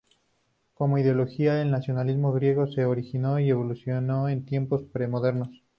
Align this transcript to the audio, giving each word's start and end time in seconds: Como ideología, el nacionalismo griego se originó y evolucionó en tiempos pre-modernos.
Como 0.73 0.97
ideología, 0.97 1.61
el 1.61 1.69
nacionalismo 1.69 2.33
griego 2.33 2.65
se 2.65 2.85
originó 2.85 3.39
y 3.39 3.51
evolucionó 3.51 4.29
en 4.29 4.47
tiempos 4.47 4.81
pre-modernos. 4.91 5.61